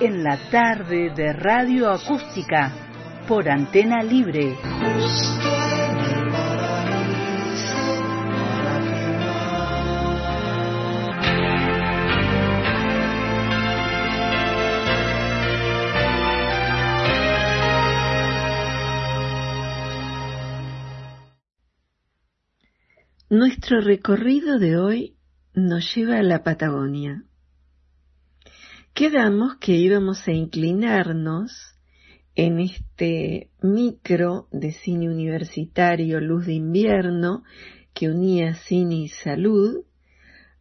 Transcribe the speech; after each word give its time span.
en 0.00 0.24
la 0.24 0.38
tarde 0.50 1.10
de 1.14 1.34
radio 1.34 1.90
acústica 1.90 2.72
por 3.28 3.50
antena 3.50 4.02
libre. 4.02 4.56
Nuestro 23.28 23.80
recorrido 23.82 24.58
de 24.58 24.78
hoy 24.78 25.16
nos 25.54 25.94
lleva 25.94 26.16
a 26.16 26.22
la 26.22 26.42
Patagonia. 26.42 27.22
Quedamos 28.94 29.56
que 29.56 29.72
íbamos 29.72 30.26
a 30.28 30.32
inclinarnos 30.32 31.52
en 32.34 32.60
este 32.60 33.50
micro 33.62 34.48
de 34.50 34.72
cine 34.72 35.08
universitario 35.08 36.20
Luz 36.20 36.46
de 36.46 36.54
Invierno 36.54 37.44
que 37.94 38.08
unía 38.08 38.54
cine 38.54 38.96
y 38.96 39.08
salud 39.08 39.84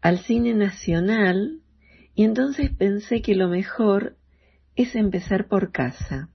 al 0.02 0.20
cine 0.20 0.54
nacional 0.54 1.62
y 2.16 2.24
entonces 2.24 2.72
pensé 2.72 3.22
que 3.22 3.36
lo 3.36 3.50
mejor 3.50 4.18
es 4.76 4.96
empezar 4.96 5.48
por 5.48 5.72
casa. 5.72 6.30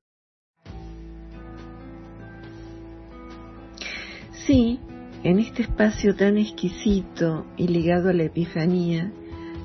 Sí, 4.46 4.78
en 5.22 5.38
este 5.38 5.62
espacio 5.62 6.14
tan 6.14 6.36
exquisito 6.36 7.46
y 7.56 7.68
ligado 7.68 8.10
a 8.10 8.12
la 8.12 8.24
Epifanía 8.24 9.10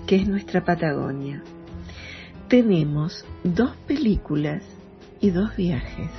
que 0.07 0.15
es 0.15 0.27
nuestra 0.27 0.63
Patagonia. 0.63 1.43
Tenemos 2.49 3.25
dos 3.43 3.75
películas 3.85 4.63
y 5.21 5.29
dos 5.29 5.55
viajes. 5.55 6.09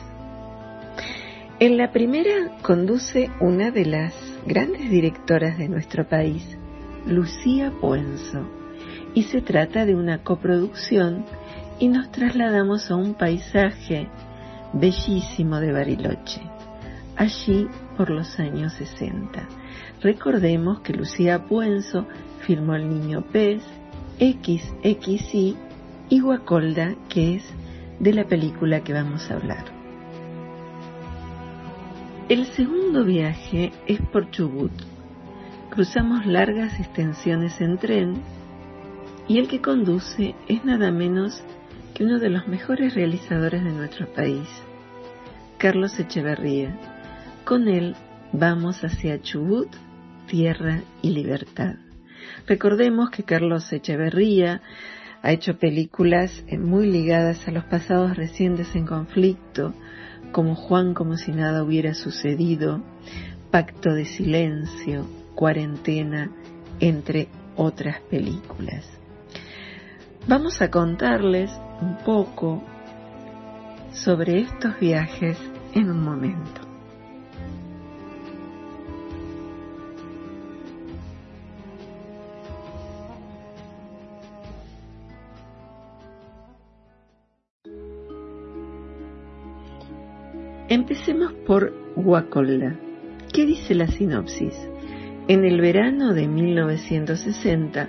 En 1.58 1.76
la 1.76 1.90
primera 1.90 2.56
conduce 2.62 3.32
una 3.40 3.72
de 3.72 3.84
las 3.84 4.14
grandes 4.46 4.88
directoras 4.88 5.58
de 5.58 5.68
nuestro 5.68 6.08
país, 6.08 6.56
Lucía 7.04 7.72
Puenzo, 7.80 8.48
y 9.12 9.24
se 9.24 9.42
trata 9.42 9.84
de 9.84 9.96
una 9.96 10.22
coproducción 10.22 11.24
y 11.80 11.88
nos 11.88 12.12
trasladamos 12.12 12.92
a 12.92 12.94
un 12.94 13.14
paisaje 13.14 14.08
bellísimo 14.72 15.58
de 15.58 15.72
Bariloche 15.72 16.42
allí 17.16 17.66
por 17.96 18.08
los 18.08 18.38
años 18.38 18.72
60. 18.74 19.48
Recordemos 20.00 20.80
que 20.80 20.92
Lucía 20.92 21.44
Puenzo 21.44 22.06
firmó 22.46 22.76
El 22.76 22.88
Niño 22.88 23.22
Pez, 23.32 23.62
XXI 24.18 25.69
y 26.10 26.20
Guacolda, 26.20 26.96
que 27.08 27.36
es 27.36 27.44
de 28.00 28.12
la 28.12 28.24
película 28.24 28.82
que 28.82 28.92
vamos 28.92 29.30
a 29.30 29.36
hablar. 29.36 29.64
El 32.28 32.46
segundo 32.46 33.04
viaje 33.04 33.72
es 33.86 34.00
por 34.12 34.30
Chubut. 34.30 34.72
Cruzamos 35.70 36.26
largas 36.26 36.78
extensiones 36.80 37.60
en 37.60 37.78
tren 37.78 38.22
y 39.28 39.38
el 39.38 39.48
que 39.48 39.60
conduce 39.60 40.34
es 40.48 40.64
nada 40.64 40.90
menos 40.90 41.42
que 41.94 42.04
uno 42.04 42.18
de 42.18 42.30
los 42.30 42.48
mejores 42.48 42.94
realizadores 42.94 43.62
de 43.62 43.70
nuestro 43.70 44.12
país, 44.12 44.48
Carlos 45.58 45.98
Echeverría, 45.98 46.76
con 47.44 47.68
él 47.68 47.94
vamos 48.32 48.82
hacia 48.82 49.22
Chubut, 49.22 49.68
tierra 50.26 50.80
y 51.02 51.10
libertad. 51.10 51.76
Recordemos 52.46 53.10
que 53.10 53.22
Carlos 53.22 53.72
Echeverría 53.72 54.60
ha 55.22 55.32
hecho 55.32 55.58
películas 55.58 56.44
eh, 56.46 56.58
muy 56.58 56.90
ligadas 56.90 57.46
a 57.46 57.50
los 57.50 57.64
pasados 57.64 58.16
recientes 58.16 58.74
en 58.74 58.86
conflicto, 58.86 59.74
como 60.32 60.54
Juan 60.54 60.94
como 60.94 61.16
si 61.16 61.32
nada 61.32 61.62
hubiera 61.62 61.94
sucedido, 61.94 62.82
Pacto 63.50 63.92
de 63.92 64.04
Silencio, 64.04 65.06
Cuarentena, 65.34 66.30
entre 66.78 67.28
otras 67.56 68.00
películas. 68.02 68.86
Vamos 70.26 70.62
a 70.62 70.70
contarles 70.70 71.50
un 71.80 71.96
poco 72.04 72.62
sobre 73.92 74.40
estos 74.40 74.78
viajes 74.78 75.36
en 75.74 75.90
un 75.90 76.02
momento. 76.02 76.69
Empecemos 90.70 91.32
por 91.32 91.74
Guacolda. 91.96 92.76
¿Qué 93.32 93.44
dice 93.44 93.74
la 93.74 93.88
sinopsis? 93.88 94.54
En 95.26 95.44
el 95.44 95.60
verano 95.60 96.14
de 96.14 96.28
1960, 96.28 97.88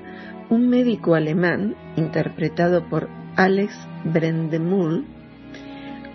un 0.50 0.68
médico 0.68 1.14
alemán, 1.14 1.76
interpretado 1.96 2.90
por 2.90 3.08
Alex 3.36 3.76
Brendemul, 4.04 5.06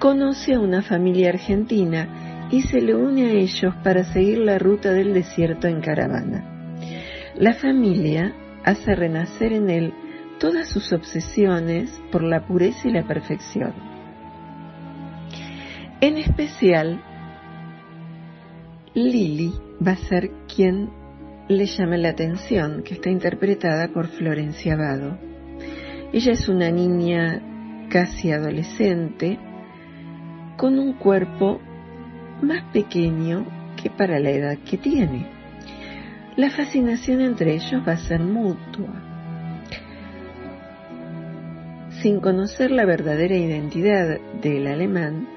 conoce 0.01 0.55
a 0.55 0.61
una 0.61 0.83
familia 0.83 1.29
argentina 1.29 2.49
y 2.51 2.63
se 2.63 2.81
le 2.81 2.97
une 2.97 3.27
a 3.27 3.31
ellos 3.31 3.73
para 3.85 4.03
seguir 4.03 4.39
la 4.39 4.59
ruta 4.59 4.91
del 4.91 5.15
desierto 5.15 5.69
en 5.69 5.81
caravana. 5.81 6.75
La 7.37 7.55
familia 7.55 8.35
hace 8.65 8.97
renacer 8.97 9.53
en 9.53 9.71
él 9.71 9.95
todas 10.41 10.69
sus 10.69 10.93
obsesiones 10.93 12.03
por 12.11 12.25
la 12.25 12.45
pureza 12.45 12.89
y 12.89 12.91
la 12.91 13.07
perfección 13.07 13.96
en 16.01 16.19
especial, 16.19 17.03
Lily 18.95 19.53
va 19.87 19.93
a 19.93 19.97
ser 19.97 20.31
quien 20.55 20.91
le 21.49 21.67
llame 21.67 21.99
la 21.99 22.11
atención, 22.11 22.83
que 22.83 22.95
está 22.95 23.11
interpretada 23.11 23.89
por 23.89 24.09
Florencia 24.09 24.75
Abado. 24.75 25.19
Ella 26.13 26.33
es 26.33 26.49
una 26.49 26.71
niña 26.71 27.89
casi 27.89 28.33
adolescente, 28.33 29.39
con 30.57 30.79
un 30.79 30.95
cuerpo 30.95 31.61
más 32.43 32.65
pequeño 32.73 33.47
que 33.81 33.91
para 33.91 34.19
la 34.19 34.31
edad 34.31 34.59
que 34.59 34.77
tiene. 34.77 35.27
La 36.37 36.51
fascinación 36.51 37.21
entre 37.21 37.55
ellos 37.55 37.83
va 37.87 37.93
a 37.93 37.97
ser 37.97 38.21
mutua. 38.21 39.03
Sin 42.03 42.21
conocer 42.21 42.71
la 42.71 42.85
verdadera 42.85 43.37
identidad 43.37 44.19
del 44.43 44.67
alemán, 44.67 45.29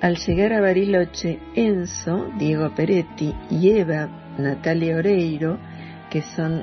al 0.00 0.16
llegar 0.16 0.52
a 0.52 0.60
Bariloche, 0.60 1.38
Enzo, 1.54 2.30
Diego 2.38 2.74
Peretti 2.74 3.34
y 3.50 3.70
Eva, 3.70 4.08
Natalia 4.38 4.96
Oreiro, 4.96 5.58
que 6.10 6.22
son 6.22 6.62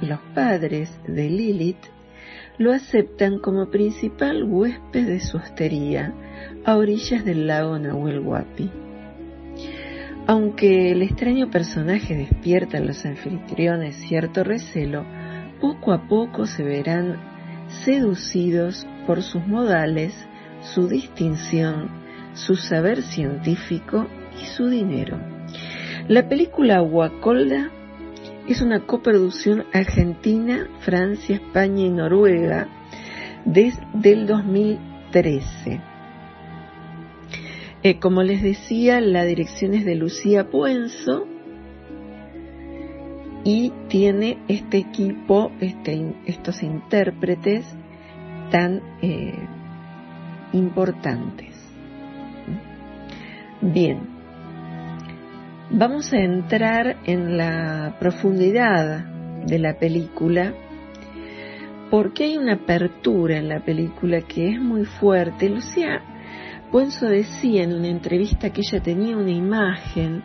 los 0.00 0.20
padres 0.34 0.90
de 1.06 1.28
Lilith, 1.28 1.84
lo 2.58 2.72
aceptan 2.72 3.38
como 3.38 3.70
principal 3.70 4.44
huésped 4.44 5.06
de 5.06 5.20
su 5.20 5.36
hostería 5.36 6.14
a 6.64 6.76
orillas 6.76 7.24
del 7.24 7.46
lago 7.46 7.78
Nahuel 7.78 8.20
Huapi. 8.20 8.70
Aunque 10.28 10.92
el 10.92 11.02
extraño 11.02 11.50
personaje 11.50 12.16
despierta 12.16 12.78
en 12.78 12.86
los 12.86 13.04
anfitriones 13.04 13.96
cierto 14.08 14.42
recelo, 14.42 15.04
poco 15.60 15.92
a 15.92 16.08
poco 16.08 16.46
se 16.46 16.62
verán 16.62 17.16
seducidos 17.84 18.86
por 19.06 19.22
sus 19.22 19.46
modales, 19.46 20.14
su 20.62 20.88
distinción, 20.88 22.05
su 22.36 22.54
saber 22.54 23.02
científico 23.02 24.06
y 24.40 24.44
su 24.46 24.68
dinero. 24.68 25.18
La 26.06 26.28
película 26.28 26.78
Guacolda 26.80 27.70
es 28.46 28.60
una 28.60 28.80
coproducción 28.80 29.64
argentina, 29.72 30.68
Francia, 30.80 31.36
España 31.36 31.86
y 31.86 31.90
Noruega 31.90 32.68
desde 33.44 34.12
el 34.12 34.26
2013. 34.26 35.80
Eh, 37.82 37.98
como 37.98 38.22
les 38.22 38.42
decía, 38.42 39.00
la 39.00 39.24
dirección 39.24 39.74
es 39.74 39.84
de 39.84 39.96
Lucía 39.96 40.50
Puenzo 40.50 41.26
y 43.44 43.72
tiene 43.88 44.38
este 44.48 44.78
equipo, 44.78 45.52
este, 45.60 46.14
estos 46.26 46.62
intérpretes 46.62 47.64
tan 48.50 48.82
eh, 49.02 49.34
importantes. 50.52 51.55
Bien, 53.72 53.98
vamos 55.70 56.12
a 56.12 56.18
entrar 56.18 56.98
en 57.04 57.36
la 57.36 57.96
profundidad 57.98 59.04
de 59.44 59.58
la 59.58 59.76
película 59.76 60.54
porque 61.90 62.26
hay 62.26 62.36
una 62.36 62.54
apertura 62.54 63.38
en 63.38 63.48
la 63.48 63.58
película 63.58 64.20
que 64.20 64.50
es 64.50 64.60
muy 64.60 64.84
fuerte. 64.84 65.48
Lucía 65.48 66.00
Puenzo 66.70 67.06
decía 67.06 67.64
en 67.64 67.74
una 67.74 67.88
entrevista 67.88 68.50
que 68.50 68.60
ella 68.60 68.80
tenía 68.80 69.16
una 69.16 69.32
imagen 69.32 70.22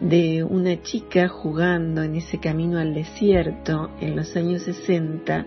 de 0.00 0.42
una 0.42 0.80
chica 0.80 1.28
jugando 1.28 2.02
en 2.02 2.14
ese 2.14 2.38
camino 2.38 2.78
al 2.78 2.94
desierto 2.94 3.90
en 4.00 4.16
los 4.16 4.34
años 4.36 4.62
60 4.62 5.44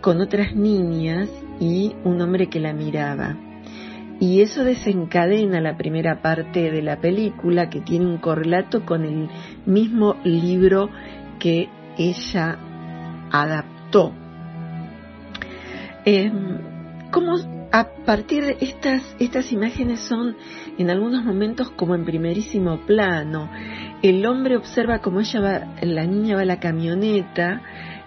con 0.00 0.22
otras 0.22 0.56
niñas 0.56 1.28
y 1.60 1.94
un 2.04 2.22
hombre 2.22 2.48
que 2.48 2.58
la 2.58 2.72
miraba. 2.72 3.36
Y 4.20 4.40
eso 4.40 4.64
desencadena 4.64 5.60
la 5.60 5.76
primera 5.76 6.22
parte 6.22 6.70
de 6.70 6.82
la 6.82 7.00
película 7.00 7.70
que 7.70 7.80
tiene 7.80 8.06
un 8.06 8.18
correlato 8.18 8.84
con 8.84 9.04
el 9.04 9.28
mismo 9.64 10.16
libro 10.24 10.90
que 11.38 11.68
ella 11.96 12.58
adaptó. 13.30 14.12
Eh, 16.04 16.32
¿Cómo 17.10 17.36
a 17.70 17.88
partir 18.06 18.44
de 18.44 18.56
estas, 18.60 19.02
estas 19.18 19.52
imágenes 19.52 20.00
son 20.00 20.36
en 20.78 20.90
algunos 20.90 21.24
momentos 21.24 21.70
como 21.70 21.94
en 21.94 22.04
primerísimo 22.04 22.78
plano. 22.86 23.50
El 24.02 24.24
hombre 24.26 24.56
observa 24.56 25.00
cómo 25.00 25.20
ella 25.20 25.40
va, 25.40 25.74
la 25.82 26.06
niña 26.06 26.36
va 26.36 26.42
a 26.42 26.46
la 26.46 26.60
camioneta 26.60 27.62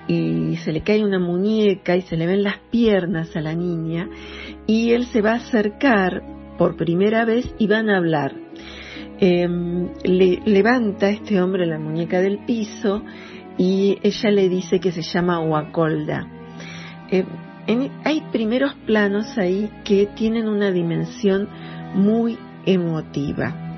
y 0.08 0.58
se 0.58 0.72
le 0.72 0.82
cae 0.82 1.04
una 1.04 1.20
muñeca 1.20 1.96
y 1.96 2.02
se 2.02 2.18
le 2.18 2.28
ven 2.28 2.44
las 2.44 2.58
piernas 2.72 3.36
a 3.36 3.42
la 3.42 3.54
niña 3.54 4.10
y 4.68 4.92
él 4.92 5.06
se 5.06 5.22
va 5.22 5.34
a 5.34 5.36
acercar 5.36 6.22
por 6.58 6.76
primera 6.76 7.26
vez 7.26 7.54
y 7.58 7.68
van 7.68 7.90
a 7.90 7.98
hablar. 7.98 8.34
Em, 9.20 9.90
le, 10.04 10.42
levanta 10.46 11.10
este 11.10 11.42
hombre 11.42 11.66
la 11.66 11.78
muñeca 11.78 12.22
del 12.22 12.40
piso 12.46 13.04
y 13.58 14.00
ella 14.02 14.32
le 14.32 14.50
dice 14.50 14.80
que 14.80 14.92
se 14.92 15.02
llama 15.02 15.40
Wacolda. 15.40 16.28
Em, 17.10 17.90
hay 18.04 18.22
primeros 18.32 18.74
planos 18.86 19.38
ahí 19.38 19.70
que 19.84 20.08
tienen 20.16 20.48
una 20.48 20.72
dimensión 20.72 21.48
muy 21.94 22.38
emotiva. 22.66 23.71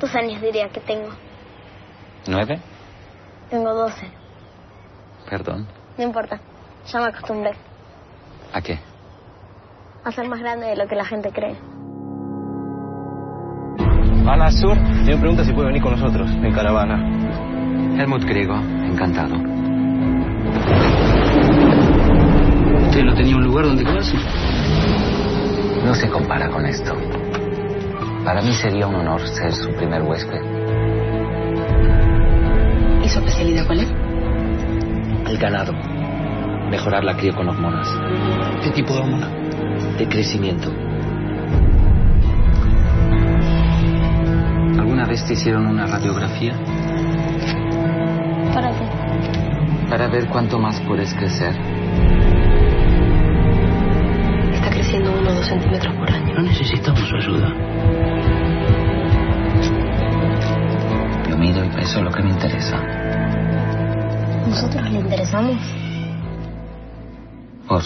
¿Cuántos 0.00 0.14
años 0.14 0.40
diría 0.40 0.68
que 0.68 0.78
tengo? 0.78 1.08
¿Nueve? 2.28 2.60
Tengo 3.50 3.74
doce. 3.74 4.08
Perdón. 5.28 5.66
No 5.96 6.04
importa, 6.04 6.38
ya 6.86 7.00
me 7.00 7.06
acostumbré. 7.06 7.50
¿A 8.52 8.60
qué? 8.60 8.78
a 10.04 10.12
ser 10.12 10.28
más 10.28 10.38
grande 10.38 10.68
de 10.68 10.76
lo 10.76 10.86
que 10.86 10.94
la 10.94 11.04
gente 11.04 11.32
cree. 11.32 11.56
Ana 14.24 14.52
Sur 14.52 14.78
me 14.78 15.16
pregunta 15.16 15.44
si 15.44 15.52
puede 15.52 15.66
venir 15.66 15.82
con 15.82 15.98
nosotros 15.98 16.30
en 16.30 16.52
caravana. 16.54 18.00
Helmut 18.00 18.22
Griego, 18.22 18.54
encantado. 18.54 19.34
¿Usted 22.86 23.02
no 23.02 23.14
tenía 23.16 23.34
un 23.34 23.42
lugar 23.42 23.64
donde 23.64 23.84
quedarse? 23.84 24.16
No 25.84 25.92
se 25.92 26.08
compara 26.08 26.48
con 26.50 26.64
esto. 26.66 26.94
Para 28.28 28.42
mí 28.42 28.52
sería 28.52 28.86
un 28.86 28.94
honor 28.94 29.26
ser 29.26 29.54
su 29.54 29.72
primer 29.72 30.02
huésped. 30.02 30.42
¿Y 33.02 33.08
su 33.08 33.20
especialidad 33.20 33.66
cuál 33.66 33.80
es? 33.80 33.90
El 35.30 35.38
ganado. 35.38 35.72
Mejorar 36.68 37.04
la 37.04 37.16
cría 37.16 37.32
con 37.32 37.48
hormonas. 37.48 37.88
¿Qué 38.62 38.70
tipo 38.72 38.92
de 38.92 39.00
hormona? 39.00 39.30
de 39.96 40.08
crecimiento. 40.08 40.70
¿Alguna 44.78 45.06
vez 45.06 45.24
te 45.24 45.32
hicieron 45.32 45.66
una 45.66 45.86
radiografía? 45.86 46.52
¿Para 48.52 48.68
qué? 48.72 49.88
Para 49.88 50.06
ver 50.08 50.28
cuánto 50.28 50.58
más 50.58 50.78
puedes 50.82 51.14
crecer. 51.14 51.56
Está 54.52 54.68
creciendo 54.68 55.12
uno 55.18 55.30
o 55.30 55.34
dos 55.34 55.46
centímetros 55.46 55.94
por 55.94 56.10
año. 56.10 56.17
No 56.38 56.44
necesitamos 56.44 57.00
su 57.00 57.16
ayuda. 57.16 57.52
Yo 61.28 61.36
mido 61.36 61.64
y 61.64 61.68
peso 61.70 62.00
lo 62.00 62.12
que 62.12 62.22
me 62.22 62.30
interesa. 62.30 62.76
¿Nosotros 64.46 64.88
le 64.88 65.00
interesamos? 65.00 65.56
Por 67.66 67.82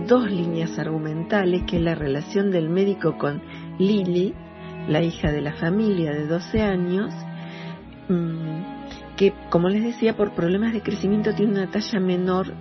dos 0.00 0.30
líneas 0.30 0.78
argumentales, 0.78 1.62
que 1.66 1.76
es 1.76 1.82
la 1.82 1.94
relación 1.94 2.50
del 2.50 2.68
médico 2.68 3.18
con 3.18 3.42
Lily, 3.78 4.34
la 4.88 5.02
hija 5.02 5.30
de 5.30 5.40
la 5.40 5.52
familia 5.52 6.12
de 6.12 6.26
12 6.26 6.62
años, 6.62 7.12
mm, 8.08 9.16
que 9.16 9.32
como 9.50 9.68
les 9.68 9.82
decía, 9.82 10.16
por 10.16 10.34
problemas 10.34 10.72
de 10.72 10.82
crecimiento 10.82 11.34
tiene 11.34 11.52
una 11.52 11.70
talla 11.70 12.00
menor 12.00 12.52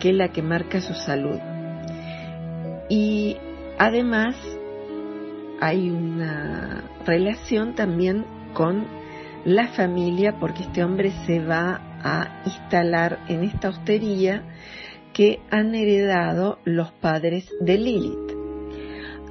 que 0.00 0.12
la 0.12 0.28
que 0.28 0.42
marca 0.42 0.80
su 0.80 0.94
salud. 0.94 1.38
Y 2.90 3.36
además 3.78 4.36
hay 5.60 5.90
una 5.90 6.84
relación 7.06 7.74
también 7.74 8.26
con 8.52 8.86
la 9.44 9.68
familia 9.68 10.38
porque 10.38 10.64
este 10.64 10.84
hombre 10.84 11.12
se 11.26 11.40
va 11.44 11.80
a 12.02 12.42
instalar 12.44 13.20
en 13.28 13.44
esta 13.44 13.68
hostería 13.70 14.42
que 15.14 15.40
han 15.50 15.74
heredado 15.74 16.58
los 16.64 16.90
padres 16.92 17.48
de 17.60 17.78
Lilith. 17.78 18.34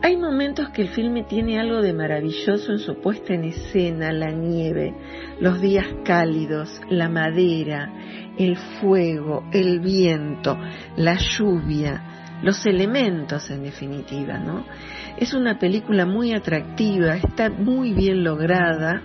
Hay 0.02 0.18
momentos 0.18 0.70
que 0.70 0.82
el 0.82 0.90
filme 0.90 1.24
tiene 1.24 1.60
algo 1.60 1.82
de 1.82 1.94
maravilloso 1.94 2.74
en 2.74 2.80
su 2.80 2.96
puesta 2.96 3.34
en 3.34 3.46
escena, 3.46 4.12
la 4.12 4.32
nieve, 4.32 4.94
los 5.40 5.62
días 5.62 5.86
cálidos, 6.04 6.82
la 6.90 7.08
madera, 7.08 7.90
el 8.38 8.58
fuego, 8.58 9.46
el 9.54 9.80
viento, 9.80 10.58
la 10.98 11.16
lluvia, 11.16 12.40
los 12.42 12.66
elementos 12.66 13.50
en 13.50 13.64
definitiva, 13.64 14.40
¿no? 14.40 14.66
Es 15.18 15.34
una 15.34 15.58
película 15.58 16.06
muy 16.06 16.34
atractiva, 16.34 17.16
está 17.16 17.50
muy 17.50 17.94
bien 17.94 18.26
lograda 18.26 19.02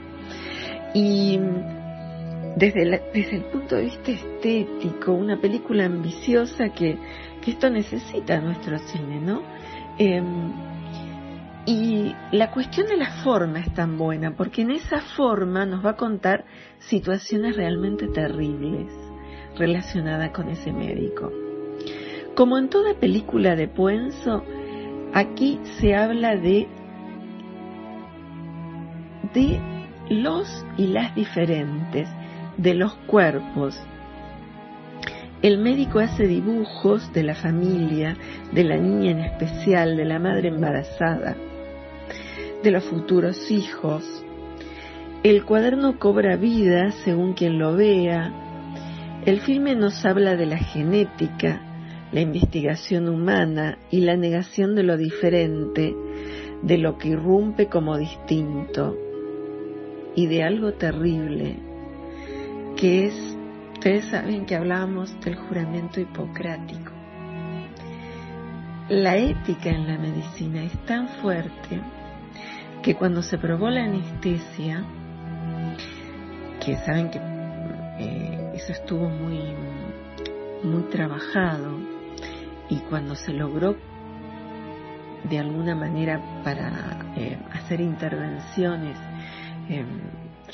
y 0.94 1.38
desde, 2.58 3.36
el 3.36 3.44
punto 3.44 3.76
de 3.76 3.84
vista 3.84 4.10
estético, 4.10 5.12
una 5.12 5.40
película 5.40 5.84
ambiciosa 5.84 6.70
que, 6.70 6.98
esto 7.46 7.70
necesita 7.70 8.42
nuestro 8.42 8.76
cine, 8.78 9.22
¿no? 9.22 9.40
Em, 9.96 10.52
y 11.64 12.14
la 12.30 12.50
cuestión 12.50 12.86
de 12.88 12.98
la 12.98 13.10
forma 13.24 13.60
es 13.60 13.72
tan 13.72 13.96
buena, 13.96 14.36
porque 14.36 14.60
en 14.60 14.72
esa 14.72 15.00
forma 15.00 15.64
nos 15.64 15.82
va 15.82 15.92
a 15.92 15.96
contar 15.96 16.44
situaciones 16.78 17.56
realmente 17.56 18.06
terribles 18.08 18.92
relacionadas 19.56 20.30
con 20.32 20.50
ese 20.50 20.74
médico. 20.74 21.32
Como 22.34 22.58
en 22.58 22.68
toda 22.68 22.92
película 23.00 23.56
de 23.56 23.66
Puenzo, 23.66 24.44
aquí 25.14 25.58
se 25.80 25.94
habla 25.94 26.36
de 26.36 26.68
los 30.10 30.66
y 30.76 30.88
las 30.88 31.14
diferentes, 31.14 32.08
de 32.58 32.74
los 32.74 32.94
cuerpos. 33.06 33.80
El 35.40 35.58
médico 35.58 36.00
hace 36.00 36.26
dibujos 36.26 37.12
de 37.12 37.22
la 37.22 37.36
familia, 37.36 38.16
de 38.52 38.64
la 38.64 38.76
niña 38.76 39.12
en 39.12 39.20
especial, 39.20 39.96
de 39.96 40.04
la 40.04 40.18
madre 40.18 40.48
embarazada. 40.48 41.36
de 42.62 42.72
los 42.72 42.82
futuros 42.84 43.52
hijos. 43.52 44.02
El 45.22 45.44
cuaderno 45.44 46.00
cobra 46.00 46.34
vida 46.34 46.90
según 47.04 47.34
quien 47.34 47.56
lo 47.56 47.76
vea. 47.76 48.32
El 49.24 49.40
filme 49.40 49.76
nos 49.76 50.04
habla 50.04 50.34
de 50.34 50.46
la 50.46 50.58
genética, 50.58 51.62
la 52.10 52.20
investigación 52.20 53.08
humana 53.08 53.78
y 53.92 54.00
la 54.00 54.16
negación 54.16 54.74
de 54.74 54.82
lo 54.82 54.96
diferente, 54.96 55.94
de 56.62 56.78
lo 56.78 56.98
que 56.98 57.10
irrumpe 57.10 57.66
como 57.66 57.96
distinto 57.96 58.96
y 60.16 60.26
de 60.26 60.42
algo 60.42 60.72
terrible, 60.72 61.67
que 62.78 63.08
es, 63.08 63.36
ustedes 63.74 64.04
saben 64.06 64.46
que 64.46 64.54
hablábamos 64.54 65.18
del 65.20 65.34
juramento 65.34 66.00
hipocrático. 66.00 66.92
La 68.88 69.16
ética 69.16 69.70
en 69.70 69.88
la 69.88 69.98
medicina 69.98 70.62
es 70.62 70.78
tan 70.86 71.08
fuerte 71.20 71.80
que 72.82 72.94
cuando 72.94 73.22
se 73.22 73.36
probó 73.36 73.68
la 73.68 73.82
anestesia, 73.82 74.84
que 76.64 76.76
saben 76.76 77.10
que 77.10 77.18
eh, 77.18 78.52
eso 78.54 78.72
estuvo 78.72 79.08
muy, 79.08 79.40
muy 80.62 80.82
trabajado, 80.84 81.78
y 82.70 82.76
cuando 82.88 83.16
se 83.16 83.32
logró 83.32 83.76
de 85.28 85.38
alguna 85.38 85.74
manera 85.74 86.22
para 86.44 87.12
eh, 87.16 87.38
hacer 87.52 87.80
intervenciones 87.80 88.96
eh, 89.68 89.84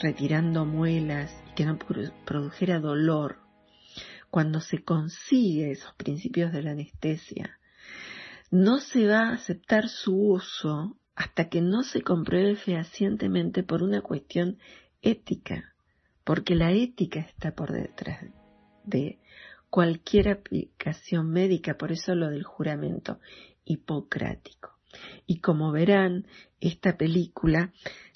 retirando 0.01 0.65
muelas 0.65 1.33
y 1.51 1.55
que 1.55 1.65
no 1.65 1.79
produjera 1.79 2.81
dolor, 2.81 3.39
cuando 4.31 4.61
se 4.61 4.83
consigue 4.83 5.71
esos 5.71 5.95
principios 5.95 6.53
de 6.53 6.63
la 6.63 6.73
anestesia, 6.73 7.59
no 8.51 8.79
se 8.81 9.07
va 9.07 9.29
a 9.29 9.35
aceptar 9.35 9.89
su 9.89 10.17
uso 10.17 10.97
hasta 11.15 11.49
que 11.49 11.61
no 11.61 11.83
se 11.83 12.03
compruebe 12.03 12.57
fehacientemente 12.57 13.63
por 13.63 13.83
una 13.83 14.01
cuestión 14.01 14.59
ética, 15.03 15.75
porque 16.25 16.55
la 16.55 16.73
ética 16.73 17.21
está 17.21 17.55
por 17.55 17.73
detrás 17.73 18.25
de 18.85 19.21
cualquier 19.71 20.29
aplicación 20.29 21.31
médica, 21.31 21.77
por 21.77 21.93
eso 21.93 22.15
lo 22.15 22.31
del 22.31 22.45
juramento 22.45 23.19
hipocrático. 23.65 24.79
Y 25.27 25.41
como 25.41 25.73
verán, 25.73 26.27
esta 26.61 26.97
película 26.97 27.73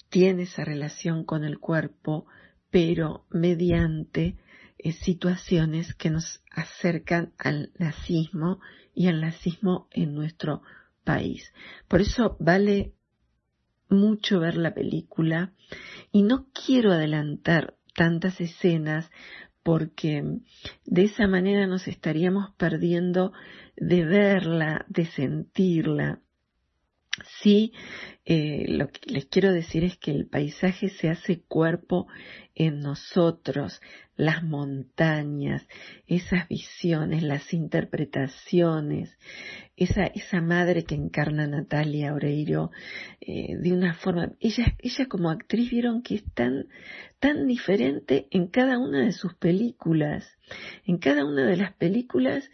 tiene 0.09 0.43
esa 0.43 0.65
relación 0.65 1.23
con 1.23 1.43
el 1.43 1.59
cuerpo, 1.59 2.25
pero 2.69 3.25
mediante 3.29 4.37
eh, 4.77 4.93
situaciones 4.93 5.93
que 5.93 6.09
nos 6.09 6.41
acercan 6.51 7.33
al 7.37 7.71
nazismo 7.77 8.59
y 8.93 9.07
al 9.07 9.21
nazismo 9.21 9.87
en 9.91 10.13
nuestro 10.15 10.61
país. 11.03 11.53
Por 11.87 12.01
eso 12.01 12.37
vale 12.39 12.93
mucho 13.89 14.39
ver 14.39 14.55
la 14.55 14.73
película 14.73 15.53
y 16.11 16.23
no 16.23 16.47
quiero 16.53 16.91
adelantar 16.91 17.75
tantas 17.95 18.39
escenas 18.39 19.09
porque 19.63 20.23
de 20.85 21.03
esa 21.03 21.27
manera 21.27 21.67
nos 21.67 21.87
estaríamos 21.87 22.51
perdiendo 22.55 23.33
de 23.75 24.05
verla, 24.05 24.85
de 24.87 25.05
sentirla. 25.05 26.21
Sí, 27.41 27.73
eh, 28.25 28.65
lo 28.67 28.89
que 28.89 28.99
les 29.11 29.25
quiero 29.25 29.51
decir 29.51 29.83
es 29.83 29.97
que 29.97 30.11
el 30.11 30.27
paisaje 30.27 30.89
se 30.89 31.09
hace 31.09 31.41
cuerpo 31.41 32.07
en 32.55 32.79
nosotros, 32.81 33.81
las 34.15 34.43
montañas, 34.43 35.65
esas 36.07 36.47
visiones, 36.49 37.23
las 37.23 37.53
interpretaciones, 37.53 39.17
esa, 39.77 40.05
esa 40.07 40.41
madre 40.41 40.83
que 40.83 40.95
encarna 40.95 41.47
Natalia 41.47 42.13
Oreiro 42.13 42.71
eh, 43.21 43.55
de 43.57 43.71
una 43.71 43.93
forma, 43.93 44.33
ella, 44.39 44.75
ella 44.79 45.05
como 45.07 45.29
actriz 45.29 45.71
vieron 45.71 46.01
que 46.01 46.15
es 46.15 46.23
tan, 46.33 46.67
tan 47.19 47.47
diferente 47.47 48.27
en 48.31 48.47
cada 48.47 48.77
una 48.77 49.05
de 49.05 49.13
sus 49.13 49.35
películas, 49.35 50.27
en 50.85 50.97
cada 50.97 51.25
una 51.25 51.45
de 51.45 51.55
las 51.55 51.73
películas 51.75 52.49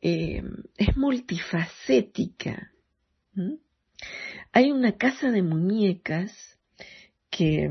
eh, 0.00 0.42
es 0.76 0.96
multifacética. 0.96 2.72
Hay 4.56 4.72
una 4.72 4.92
casa 4.92 5.30
de 5.30 5.42
muñecas 5.42 6.32
que, 7.28 7.68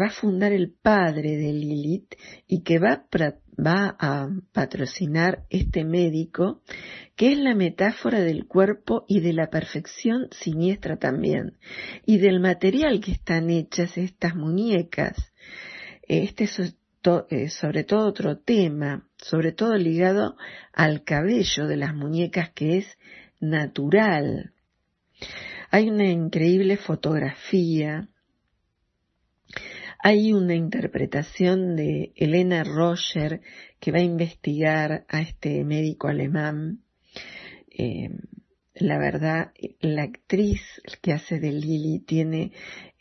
va 0.00 0.06
a 0.06 0.12
fundar 0.12 0.52
el 0.52 0.70
padre 0.70 1.36
de 1.36 1.52
Lilith 1.52 2.14
y 2.46 2.62
que 2.62 2.78
va, 2.78 3.04
va 3.58 3.96
a 3.98 4.28
patrocinar 4.52 5.44
este 5.50 5.82
médico, 5.84 6.62
que 7.16 7.32
es 7.32 7.38
la 7.38 7.56
metáfora 7.56 8.20
del 8.20 8.46
cuerpo 8.46 9.04
y 9.08 9.22
de 9.22 9.32
la 9.32 9.50
perfección 9.50 10.28
siniestra 10.30 10.98
también, 10.98 11.58
y 12.06 12.18
del 12.18 12.38
material 12.38 13.00
que 13.00 13.10
están 13.10 13.50
hechas 13.50 13.98
estas 13.98 14.36
muñecas. 14.36 15.16
Este 16.06 16.44
es 16.44 16.76
eh, 17.28 17.48
sobre 17.48 17.82
todo 17.82 18.06
otro 18.06 18.38
tema, 18.38 19.04
sobre 19.16 19.50
todo 19.50 19.74
ligado 19.74 20.36
al 20.72 21.02
cabello 21.02 21.66
de 21.66 21.76
las 21.76 21.92
muñecas 21.92 22.50
que 22.50 22.78
es 22.78 22.98
natural. 23.40 24.52
Hay 25.74 25.90
una 25.90 26.06
increíble 26.06 26.76
fotografía, 26.76 28.08
hay 29.98 30.32
una 30.32 30.54
interpretación 30.54 31.74
de 31.74 32.12
Elena 32.14 32.62
Roger 32.62 33.40
que 33.80 33.90
va 33.90 33.98
a 33.98 34.02
investigar 34.02 35.04
a 35.08 35.20
este 35.20 35.64
médico 35.64 36.06
alemán. 36.06 36.84
Eh, 37.76 38.08
la 38.74 38.98
verdad, 38.98 39.52
la 39.80 40.02
actriz 40.02 40.60
que 41.00 41.12
hace 41.12 41.38
de 41.38 41.52
Lily 41.52 42.00
tiene 42.00 42.52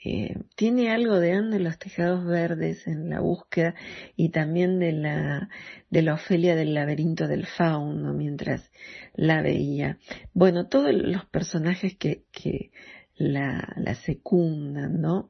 eh, 0.06 0.36
tiene 0.58 0.92
algo 0.92 1.18
de 1.18 1.32
Ande 1.32 1.60
los 1.60 1.80
tejados 1.80 2.26
verdes 2.26 2.88
en 2.88 3.10
la 3.10 3.22
búsqueda 3.22 3.74
y 4.18 4.30
también 4.30 4.78
de 4.78 4.92
la, 4.92 5.50
de 5.90 6.02
la 6.02 6.16
Ofelia 6.16 6.58
del 6.58 6.74
laberinto 6.74 7.26
del 7.26 7.46
fauno 7.46 8.14
mientras 8.14 8.70
la 9.14 9.42
veía. 9.42 10.00
Bueno, 10.34 10.68
todos 10.68 10.94
los 10.94 11.26
personajes 11.28 11.96
que, 11.96 12.26
que 12.34 12.72
la, 13.16 13.74
la 13.78 13.96
¿no? 14.90 15.30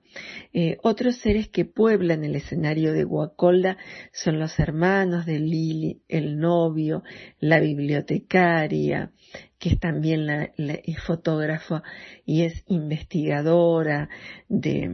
Eh, 0.54 0.78
otros 0.84 1.18
seres 1.18 1.50
que 1.50 1.66
pueblan 1.66 2.24
el 2.24 2.36
escenario 2.36 2.94
de 2.94 3.04
Guacolda 3.04 3.78
son 4.12 4.40
los 4.40 4.58
hermanos 4.60 5.26
de 5.26 5.40
Lili, 5.40 6.02
el 6.08 6.40
novio, 6.40 7.04
la 7.40 7.60
bibliotecaria, 7.60 9.12
que 9.60 9.70
es 9.70 9.80
también 9.80 10.26
la, 10.26 10.50
es 10.56 11.00
fotógrafa 11.06 11.84
y 12.26 12.44
es 12.44 12.64
investigadora 12.68 14.10
de, 14.48 14.90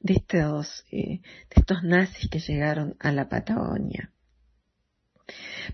de 0.00 0.14
estos, 0.14 0.84
eh, 0.90 1.20
de 1.20 1.54
estos 1.54 1.82
nazis 1.82 2.28
que 2.28 2.38
llegaron 2.38 2.96
a 2.98 3.12
la 3.12 3.28
Patagonia. 3.28 4.12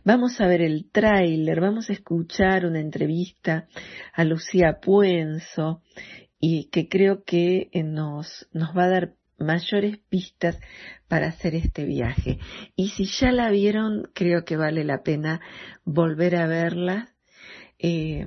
Vamos 0.04 0.40
a 0.40 0.47
ver 0.47 0.62
el 0.62 0.90
tráiler, 0.90 1.61
vamos 1.61 1.90
a 1.90 1.92
escuchar 1.92 2.64
una 2.64 2.81
entrevista 2.81 3.69
a 4.14 4.25
Lucía 4.25 4.78
Puenzo, 4.81 5.83
y 6.44 6.64
que 6.70 6.88
creo 6.88 7.22
que 7.22 7.70
eh, 7.70 7.84
nos, 7.84 8.49
nos 8.52 8.76
va 8.76 8.87
a 8.87 8.88
dar 8.88 9.14
mayores 9.38 9.99
pistas 10.08 10.58
para 11.06 11.28
hacer 11.28 11.54
este 11.54 11.84
viaje. 11.84 12.40
Y 12.75 12.88
si 12.88 13.04
ya 13.04 13.30
la 13.30 13.49
vieron, 13.50 14.11
creo 14.12 14.44
que 14.44 14.56
vale 14.56 14.82
la 14.82 15.04
pena 15.04 15.40
volver 15.84 16.34
a 16.34 16.49
verla, 16.49 17.14
eh, 17.78 18.26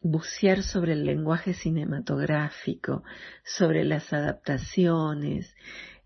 bucear 0.00 0.62
sobre 0.62 0.94
el 0.94 1.04
lenguaje 1.04 1.52
cinematográfico, 1.52 3.04
sobre 3.44 3.84
las 3.84 4.14
adaptaciones, 4.14 5.54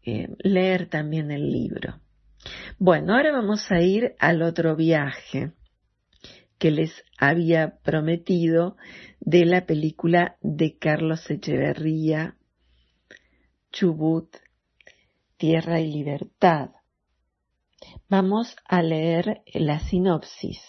eh, 0.05 0.35
leer 0.41 0.89
también 0.89 1.31
el 1.31 1.53
libro. 1.53 2.01
Bueno, 2.77 3.15
ahora 3.15 3.31
vamos 3.31 3.71
a 3.71 3.81
ir 3.81 4.17
al 4.19 4.43
otro 4.43 4.75
viaje 4.75 5.53
que 6.59 6.73
les 6.73 7.05
había 7.19 7.79
prometido 7.85 8.77
de 9.27 9.45
la 9.45 9.67
película 9.67 10.37
de 10.41 10.79
Carlos 10.79 11.29
Echeverría, 11.29 12.37
Chubut, 13.73 14.37
Tierra 15.37 15.81
y 15.81 15.93
Libertad. 15.93 16.71
Vamos 18.09 18.55
a 18.65 18.83
leer 18.83 19.43
la 19.53 19.81
sinopsis. 19.81 20.61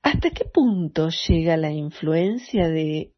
¿Hasta 0.00 0.30
qué 0.30 0.46
punto 0.46 1.10
llega 1.28 1.58
la 1.58 1.70
influencia 1.70 2.68
de 2.68 3.12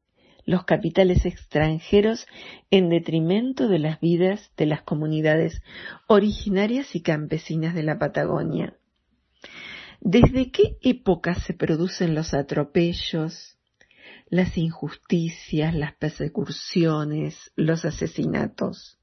los 0.45 0.64
capitales 0.64 1.25
extranjeros 1.25 2.26
en 2.73 2.88
detrimento 2.88 3.69
de 3.69 3.78
las 3.78 4.00
vidas 4.00 4.50
de 4.57 4.66
las 4.66 4.83
comunidades 4.83 5.62
originarias 6.09 6.97
y 6.97 7.02
campesinas 7.02 7.73
de 7.73 7.85
la 7.85 8.00
Patagonia? 8.00 8.76
¿Desde 10.00 10.50
qué 10.50 10.76
época 10.83 11.37
se 11.37 11.55
producen 11.55 12.16
los 12.16 12.35
atropellos, 12.35 13.55
las 14.28 14.59
injusticias, 14.59 15.75
las 15.75 15.95
persecuciones, 15.97 17.52
los 17.56 17.85
asesinatos? 17.85 18.99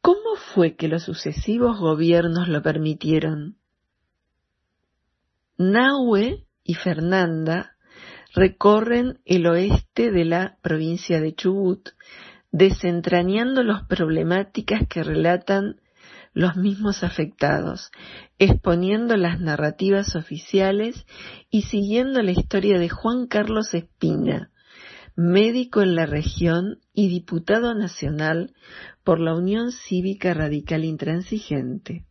¿Cómo 0.00 0.36
fue 0.54 0.76
que 0.76 0.88
los 0.88 1.04
sucesivos 1.04 1.78
gobiernos 1.78 2.48
lo 2.48 2.62
permitieron? 2.62 3.58
Nahue 5.56 6.46
y 6.62 6.74
Fernanda 6.74 7.76
recorren 8.34 9.20
el 9.24 9.46
oeste 9.46 10.10
de 10.10 10.24
la 10.24 10.58
provincia 10.62 11.20
de 11.20 11.34
Chubut, 11.34 11.90
desentrañando 12.52 13.62
las 13.62 13.84
problemáticas 13.86 14.86
que 14.88 15.02
relatan 15.02 15.80
los 16.32 16.56
mismos 16.56 17.02
afectados, 17.02 17.90
exponiendo 18.38 19.16
las 19.16 19.40
narrativas 19.40 20.14
oficiales 20.16 21.06
y 21.50 21.62
siguiendo 21.62 22.22
la 22.22 22.32
historia 22.32 22.78
de 22.78 22.88
Juan 22.88 23.26
Carlos 23.26 23.74
Espina, 23.74 24.50
médico 25.16 25.82
en 25.82 25.94
la 25.96 26.06
región 26.06 26.78
y 26.94 27.08
diputado 27.08 27.74
nacional 27.74 28.54
por 29.02 29.20
la 29.20 29.34
Unión 29.34 29.72
Cívica 29.72 30.32
Radical 30.34 30.84
Intransigente, 30.84 32.06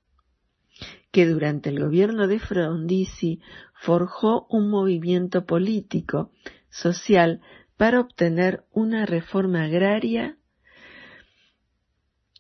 que 1.12 1.26
durante 1.26 1.70
el 1.70 1.80
gobierno 1.80 2.28
de 2.28 2.40
Frondizi 2.40 3.40
forjó 3.74 4.46
un 4.50 4.70
movimiento 4.70 5.46
político, 5.46 6.32
social, 6.70 7.42
para 7.78 8.00
obtener 8.02 8.66
una 8.72 9.06
reforma 9.06 9.64
agraria 9.64 10.37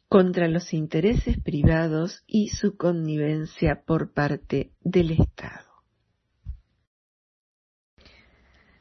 contra 0.09 0.47
los 0.47 0.73
intereses 0.73 1.37
privados 1.41 2.23
y 2.27 2.49
su 2.49 2.77
connivencia 2.77 3.83
por 3.85 4.13
parte 4.13 4.71
del 4.81 5.11
Estado. 5.11 5.67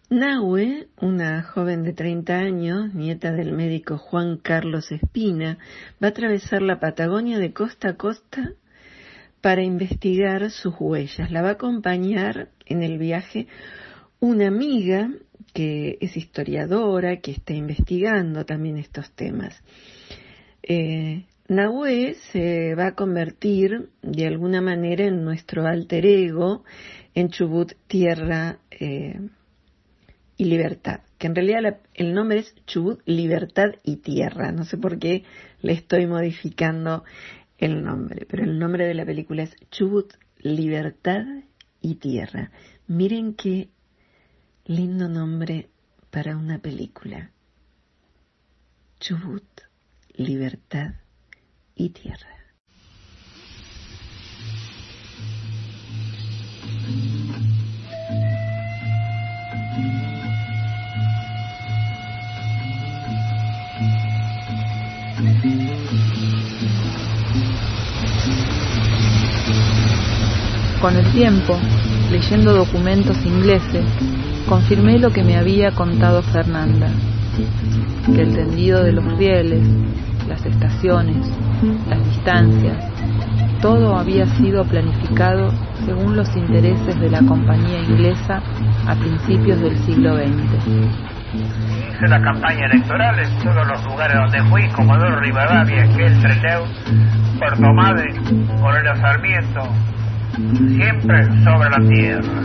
Nahue, 0.09 0.88
una 1.00 1.42
joven 1.42 1.83
de 1.83 1.92
30 1.92 2.33
años, 2.33 2.95
nieta 2.95 3.33
del 3.33 3.52
médico 3.52 3.99
Juan 3.99 4.37
Carlos 4.37 4.92
Espina, 4.92 5.59
va 6.00 6.09
a 6.09 6.11
atravesar 6.11 6.62
la 6.62 6.78
Patagonia 6.78 7.40
de 7.40 7.52
costa 7.52 7.90
a 7.90 7.97
costa 7.97 8.52
para 9.40 9.64
investigar 9.64 10.49
sus 10.52 10.75
huellas. 10.78 11.33
La 11.33 11.42
va 11.42 11.49
a 11.49 11.52
acompañar 11.52 12.50
en 12.66 12.85
el 12.85 12.99
viaje 12.99 13.49
una 14.21 14.47
amiga 14.47 15.11
que 15.52 15.99
es 16.00 16.16
historiadora, 16.16 17.21
que 17.21 17.33
está 17.33 17.54
investigando 17.54 18.45
también 18.45 18.76
estos 18.76 19.11
temas. 19.11 19.61
Eh, 20.68 21.25
Nahue 21.46 22.16
se 22.32 22.75
va 22.75 22.88
a 22.88 22.94
convertir 22.96 23.90
de 24.02 24.26
alguna 24.26 24.61
manera 24.61 25.04
en 25.04 25.25
nuestro 25.25 25.64
alter 25.64 26.04
ego 26.04 26.64
en 27.14 27.30
Chubut, 27.30 27.75
tierra 27.87 28.58
eh, 28.73 29.20
y 30.37 30.44
libertad, 30.44 31.02
que 31.18 31.28
en 31.28 31.37
realidad 31.37 31.78
el 31.94 32.14
nombre 32.14 32.40
es 32.40 32.54
Chubut, 32.66 33.00
libertad 33.06 33.76
y 33.85 33.99
tierra. 33.99 34.50
No 34.50 34.64
sé 34.64 34.76
por 34.76 34.99
qué 34.99 35.23
le 35.62 35.73
estoy 35.73 36.06
modificando 36.06 37.04
el 37.58 37.85
nombre, 37.85 38.26
pero 38.28 38.42
el 38.42 38.58
nombre 38.58 38.88
de 38.88 38.94
la 38.94 39.06
película 39.06 39.44
es 39.44 39.54
Chubut, 39.70 40.14
libertad 40.40 41.25
y 41.80 41.94
tierra. 41.94 42.50
Miren 42.88 43.35
qué 43.35 43.68
lindo 44.64 45.08
nombre 45.08 45.68
para 46.11 46.37
una 46.37 46.58
película. 46.58 47.30
Chubut, 48.99 49.44
libertad 50.16 50.94
y 51.75 51.90
tierra. 51.90 52.28
Con 70.80 70.96
el 70.96 71.12
tiempo, 71.12 71.58
leyendo 72.11 72.54
documentos 72.54 73.16
ingleses, 73.25 73.85
confirmé 74.49 74.99
lo 74.99 75.11
que 75.11 75.23
me 75.23 75.37
había 75.37 75.73
contado 75.73 76.23
Fernanda, 76.23 76.88
que 78.14 78.23
el 78.23 78.35
tendido 78.35 78.82
de 78.85 78.92
los 78.92 79.04
rieles, 79.18 79.66
las 80.28 80.44
estaciones, 80.44 81.26
las 81.88 82.04
distancias, 82.04 82.84
todo 83.60 83.96
había 83.96 84.26
sido 84.36 84.64
planificado 84.64 85.50
según 85.84 86.16
los 86.16 86.36
intereses 86.36 86.98
de 87.00 87.10
la 87.10 87.20
compañía 87.22 87.80
inglesa 87.80 88.40
a 88.86 88.94
principios 88.94 89.60
del 89.60 89.76
siglo 89.78 90.16
XX. 90.16 90.66
Hice 91.34 92.08
la 92.08 92.20
campaña 92.20 92.66
electoral 92.66 93.18
en 93.18 93.38
todos 93.38 93.66
los 93.66 93.84
lugares 93.84 94.16
donde 94.16 94.42
fui, 94.50 94.68
Comodoro 94.68 95.20
Rivadavia, 95.20 95.84
el 95.84 96.20
Treteu, 96.20 96.64
Puerto 97.38 97.72
Madre, 97.72 98.14
Coronel 98.60 98.96
Sarmiento, 99.00 99.62
siempre 100.76 101.24
sobre 101.42 101.70
la 101.70 101.88
tierra. 101.88 102.42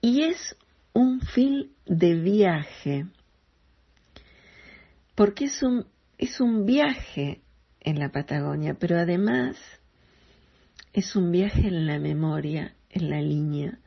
Y 0.00 0.22
es 0.22 0.56
un 0.92 1.20
film 1.20 1.70
de 1.86 2.14
viaje, 2.14 3.06
porque 5.14 5.44
es 5.44 5.62
un, 5.62 5.86
es 6.18 6.40
un 6.40 6.64
viaje 6.64 7.42
en 7.80 7.98
la 7.98 8.10
Patagonia, 8.10 8.74
pero 8.74 8.98
además 8.98 9.56
es 10.92 11.16
un 11.16 11.30
viaje 11.30 11.68
en 11.68 11.86
la 11.86 11.98
memoria, 11.98 12.74
en 12.90 13.10
la 13.10 13.20
línea 13.20 13.78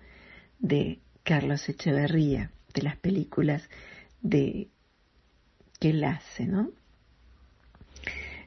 de 0.60 1.00
Carlos 1.24 1.68
Echeverría, 1.68 2.52
de 2.74 2.82
las 2.82 2.98
películas 2.98 3.68
de 4.22 4.70
que 5.80 5.90
él 5.90 6.04
hace, 6.04 6.46
¿no? 6.46 6.72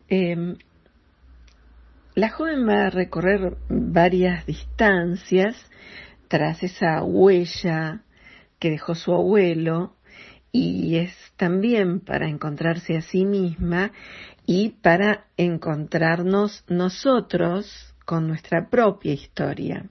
Em, 0.08 0.56
la 2.14 2.30
joven 2.30 2.66
va 2.66 2.86
a 2.86 2.90
recorrer 2.90 3.56
varias 3.68 4.46
distancias 4.46 5.56
tras 6.28 6.62
esa 6.62 7.02
huella 7.02 8.02
que 8.58 8.70
dejó 8.70 8.94
su 8.94 9.12
abuelo 9.12 9.96
y 10.52 10.96
es 10.96 11.14
también 11.36 12.00
para 12.00 12.28
encontrarse 12.28 12.96
a 12.96 13.02
sí 13.02 13.24
misma 13.24 13.92
y 14.46 14.70
para 14.70 15.26
encontrarnos 15.36 16.64
nosotros 16.68 17.94
con 18.04 18.26
nuestra 18.26 18.68
propia 18.70 19.12
historia. 19.12 19.84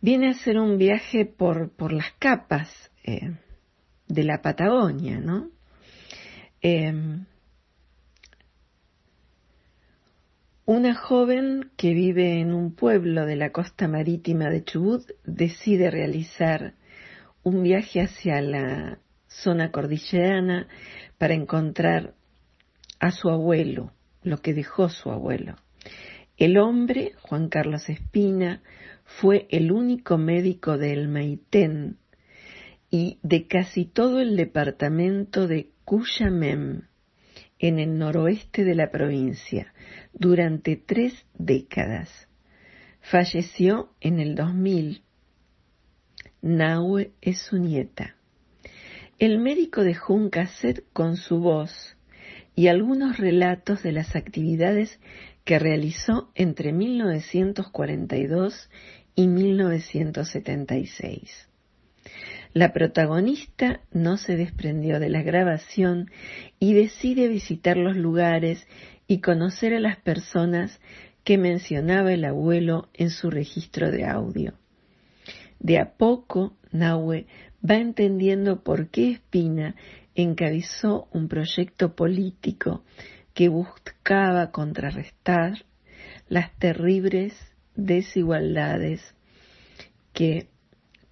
Viene 0.00 0.28
a 0.28 0.34
ser 0.34 0.58
un 0.58 0.76
viaje 0.76 1.24
por, 1.24 1.70
por 1.70 1.92
las 1.92 2.12
capas 2.18 2.90
eh, 3.02 3.32
de 4.06 4.22
la 4.22 4.42
Patagonia, 4.42 5.18
¿no? 5.18 5.48
Em, 6.60 7.24
una 10.66 10.94
joven 10.94 11.70
que 11.76 11.92
vive 11.92 12.40
en 12.40 12.54
un 12.54 12.74
pueblo 12.74 13.26
de 13.26 13.36
la 13.36 13.50
costa 13.50 13.86
marítima 13.86 14.48
de 14.48 14.64
Chubut 14.64 15.02
decide 15.24 15.90
realizar 15.90 16.74
un 17.42 17.62
viaje 17.62 18.00
hacia 18.00 18.40
la 18.40 18.98
zona 19.28 19.70
cordillerana 19.70 20.68
para 21.18 21.34
encontrar 21.34 22.14
a 22.98 23.10
su 23.10 23.28
abuelo, 23.28 23.92
lo 24.22 24.38
que 24.38 24.54
dejó 24.54 24.88
su 24.88 25.10
abuelo. 25.10 25.56
El 26.38 26.56
hombre, 26.56 27.12
Juan 27.20 27.50
Carlos 27.50 27.90
Espina, 27.90 28.62
fue 29.04 29.46
el 29.50 29.70
único 29.70 30.16
médico 30.16 30.78
del 30.78 31.08
Maitén 31.08 31.98
y 32.90 33.18
de 33.22 33.46
casi 33.46 33.84
todo 33.84 34.20
el 34.20 34.34
departamento 34.34 35.46
de 35.46 35.68
Cuyamem, 35.84 36.84
en 37.58 37.78
el 37.78 37.98
noroeste 37.98 38.64
de 38.64 38.74
la 38.74 38.90
provincia, 38.90 39.72
durante 40.12 40.76
tres 40.76 41.14
décadas. 41.34 42.28
Falleció 43.00 43.90
en 44.00 44.20
el 44.20 44.34
2000. 44.34 45.02
Nahue 46.42 47.12
es 47.20 47.38
su 47.38 47.58
nieta. 47.58 48.16
El 49.18 49.38
médico 49.38 49.84
dejó 49.84 50.14
un 50.14 50.30
cassette 50.30 50.84
con 50.92 51.16
su 51.16 51.38
voz 51.38 51.96
y 52.56 52.68
algunos 52.68 53.16
relatos 53.16 53.82
de 53.82 53.90
las 53.92 54.14
actividades 54.16 55.00
que 55.44 55.58
realizó 55.58 56.30
entre 56.34 56.72
1942 56.72 58.70
y 59.14 59.28
1976. 59.28 61.48
La 62.54 62.72
protagonista 62.72 63.80
no 63.90 64.16
se 64.16 64.36
desprendió 64.36 65.00
de 65.00 65.08
la 65.08 65.24
grabación 65.24 66.12
y 66.60 66.72
decide 66.74 67.26
visitar 67.26 67.76
los 67.76 67.96
lugares 67.96 68.68
y 69.08 69.20
conocer 69.20 69.74
a 69.74 69.80
las 69.80 69.96
personas 69.96 70.80
que 71.24 71.36
mencionaba 71.36 72.12
el 72.12 72.24
abuelo 72.24 72.90
en 72.94 73.10
su 73.10 73.28
registro 73.28 73.90
de 73.90 74.04
audio. 74.06 74.54
De 75.58 75.80
a 75.80 75.94
poco, 75.94 76.56
Nahue 76.70 77.26
va 77.68 77.74
entendiendo 77.74 78.62
por 78.62 78.88
qué 78.88 79.10
Espina 79.10 79.74
encabezó 80.14 81.08
un 81.10 81.26
proyecto 81.26 81.96
político 81.96 82.84
que 83.32 83.48
buscaba 83.48 84.52
contrarrestar 84.52 85.64
las 86.28 86.56
terribles 86.58 87.34
desigualdades 87.74 89.02
que 90.12 90.46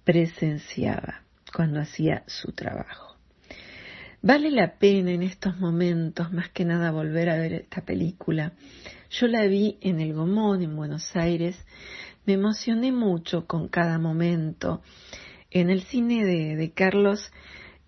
presenciaba 0.05 1.22
cuando 1.53 1.79
hacía 1.79 2.23
su 2.27 2.51
trabajo. 2.51 3.13
Vale 4.21 4.51
la 4.51 4.77
pena 4.77 5.11
en 5.11 5.21
estos 5.21 5.59
momentos, 5.59 6.31
más 6.31 6.49
que 6.49 6.63
nada, 6.63 6.91
volver 6.91 7.29
a 7.29 7.37
ver 7.37 7.53
esta 7.53 7.81
película. 7.81 8.53
Yo 9.11 9.27
la 9.27 9.45
vi 9.47 9.77
en 9.81 9.99
el 9.99 10.13
Gomón, 10.13 10.61
en 10.61 10.77
Buenos 10.77 11.13
Aires. 11.15 11.57
Me 12.25 12.33
emocioné 12.33 12.93
mucho 12.93 13.45
con 13.47 13.67
cada 13.67 13.99
momento. 13.99 14.81
En 15.51 15.69
el 15.69 15.83
cine 15.83 16.23
de, 16.23 16.71
Carlos 16.71 17.31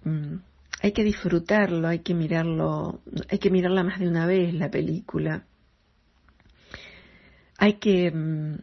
mm, 0.03 0.35
hay 0.81 0.91
que 0.91 1.05
disfrutarlo, 1.05 1.87
hay 1.87 1.99
que 1.99 2.13
mirarlo, 2.13 3.01
hay 3.29 3.39
que 3.39 3.49
mirarla 3.49 3.83
más 3.83 3.99
de 3.99 4.09
una 4.09 4.25
vez 4.25 4.53
la 4.53 4.69
película. 4.69 5.45
Hay 7.57 7.75
que 7.75 8.11
mm, 8.11 8.57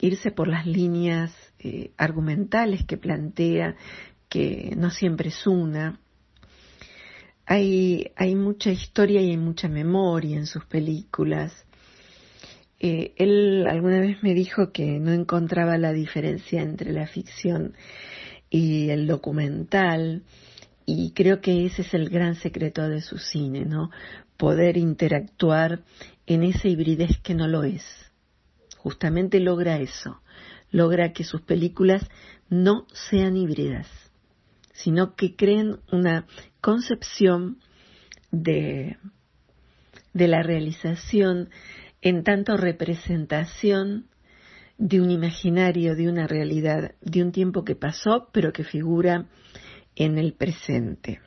irse 0.00 0.30
por 0.30 0.48
las 0.48 0.66
líneas 0.66 1.30
eh, 1.58 1.92
argumentales 1.98 2.84
que 2.86 2.96
plantea, 2.96 3.76
que 4.28 4.74
no 4.76 4.90
siempre 4.90 5.28
es 5.28 5.46
una. 5.46 6.00
Hay, 7.46 8.12
hay 8.16 8.34
mucha 8.34 8.70
historia 8.70 9.20
y 9.20 9.30
hay 9.30 9.36
mucha 9.36 9.68
memoria 9.68 10.36
en 10.36 10.46
sus 10.46 10.64
películas. 10.66 11.64
Eh, 12.80 13.14
él 13.16 13.66
alguna 13.68 14.00
vez 14.00 14.22
me 14.22 14.34
dijo 14.34 14.70
que 14.70 15.00
no 15.00 15.12
encontraba 15.12 15.78
la 15.78 15.92
diferencia 15.92 16.62
entre 16.62 16.92
la 16.92 17.06
ficción 17.06 17.74
y 18.50 18.90
el 18.90 19.06
documental, 19.06 20.22
y 20.86 21.10
creo 21.12 21.40
que 21.40 21.66
ese 21.66 21.82
es 21.82 21.92
el 21.92 22.08
gran 22.08 22.34
secreto 22.36 22.88
de 22.88 23.02
su 23.02 23.18
cine, 23.18 23.66
¿no? 23.66 23.90
Poder 24.38 24.78
interactuar 24.78 25.82
en 26.26 26.44
esa 26.44 26.68
hibridez 26.68 27.18
que 27.22 27.34
no 27.34 27.46
lo 27.46 27.64
es. 27.64 27.84
Justamente 28.78 29.40
logra 29.40 29.78
eso, 29.80 30.22
logra 30.70 31.12
que 31.12 31.24
sus 31.24 31.42
películas 31.42 32.08
no 32.48 32.86
sean 32.92 33.36
híbridas, 33.36 33.86
sino 34.82 35.14
que 35.14 35.34
creen 35.34 35.78
una 35.90 36.26
concepción 36.60 37.58
de, 38.30 38.96
de 40.12 40.28
la 40.28 40.42
realización 40.42 41.50
en 42.00 42.22
tanto 42.22 42.56
representación 42.56 44.06
de 44.76 45.00
un 45.00 45.10
imaginario, 45.10 45.96
de 45.96 46.08
una 46.08 46.28
realidad, 46.28 46.94
de 47.00 47.22
un 47.22 47.32
tiempo 47.32 47.64
que 47.64 47.74
pasó, 47.74 48.28
pero 48.32 48.52
que 48.52 48.62
figura 48.62 49.26
en 49.96 50.16
el 50.16 50.34
presente. 50.34 51.20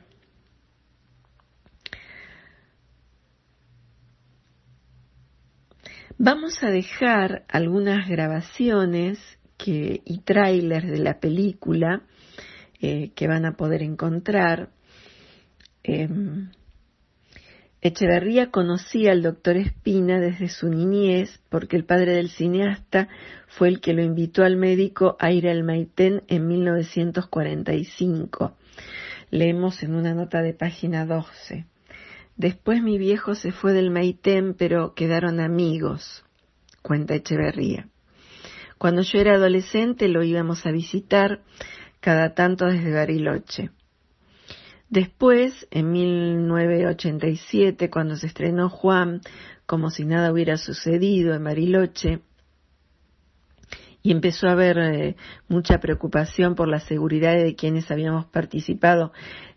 Vamos 6.16 6.62
a 6.62 6.68
dejar 6.68 7.44
algunas 7.48 8.08
grabaciones 8.08 9.18
que, 9.58 10.00
y 10.04 10.20
trailers 10.20 10.88
de 10.88 10.98
la 10.98 11.20
película 11.20 12.02
eh, 12.82 13.12
que 13.14 13.28
van 13.28 13.46
a 13.46 13.56
poder 13.56 13.82
encontrar. 13.82 14.70
Em, 15.84 16.50
Echeverría 17.80 18.50
conocía 18.50 19.12
al 19.12 19.22
doctor 19.22 19.56
Espina 19.56 20.20
desde 20.20 20.48
su 20.48 20.68
niñez 20.68 21.40
porque 21.48 21.76
el 21.76 21.84
padre 21.84 22.14
del 22.14 22.28
cineasta 22.28 23.08
fue 23.46 23.68
el 23.68 23.80
que 23.80 23.92
lo 23.92 24.02
invitó 24.02 24.44
al 24.44 24.56
médico 24.56 25.16
a 25.20 25.30
ir 25.30 25.48
al 25.48 25.62
Maitén 25.62 26.22
en 26.26 26.48
1945. 26.48 28.56
Leemos 29.30 29.82
en 29.82 29.94
una 29.94 30.14
nota 30.14 30.42
de 30.42 30.54
página 30.54 31.06
12. 31.06 31.66
Después 32.36 32.82
mi 32.82 32.98
viejo 32.98 33.36
se 33.36 33.52
fue 33.52 33.72
del 33.72 33.90
Maitén, 33.90 34.54
pero 34.54 34.94
quedaron 34.94 35.38
amigos, 35.38 36.24
cuenta 36.82 37.14
Echeverría. 37.14 37.88
Cuando 38.78 39.02
yo 39.02 39.20
era 39.20 39.34
adolescente 39.34 40.08
lo 40.08 40.24
íbamos 40.24 40.66
a 40.66 40.72
visitar 40.72 41.42
cada 42.02 42.34
tanto 42.34 42.66
desde 42.66 42.92
Bariloche. 42.92 43.70
Después, 44.90 45.66
en 45.70 45.90
1987, 45.92 47.88
cuando 47.88 48.16
se 48.16 48.26
estrenó 48.26 48.68
Juan, 48.68 49.22
como 49.64 49.88
si 49.88 50.04
nada 50.04 50.30
hubiera 50.30 50.58
sucedido 50.58 51.32
en 51.32 51.44
Bariloche, 51.44 52.20
y 54.02 54.10
empezó 54.10 54.48
a 54.48 54.52
haber 54.52 54.78
eh, 54.78 55.16
mucha 55.48 55.78
preocupación 55.78 56.56
por 56.56 56.68
la 56.68 56.80
seguridad 56.80 57.36
de 57.36 57.54
quienes 57.54 57.90
habíamos 57.90 58.26
participado 58.26 59.12